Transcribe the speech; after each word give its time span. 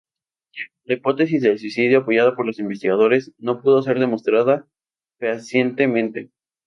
La 0.85 0.95
hipótesis 0.95 1.43
del 1.43 1.59
suicidio, 1.59 1.99
apoyada 1.99 2.35
por 2.35 2.47
los 2.47 2.57
investigadores, 2.57 3.33
no 3.37 3.61
pudo 3.61 3.83
ser 3.83 3.99
demostrada 3.99 4.67
fehacientemente. 5.19 6.31